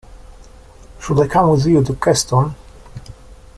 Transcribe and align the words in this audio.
Should 0.99 1.19
I 1.19 1.27
come 1.27 1.51
with 1.51 1.67
you 1.67 1.83
to 1.83 1.93
Keston? 1.93 2.55